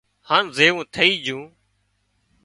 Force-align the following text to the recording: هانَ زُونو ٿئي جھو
هانَ 0.29 0.43
زُونو 0.55 0.83
ٿئي 0.93 1.11
جھو 1.25 1.39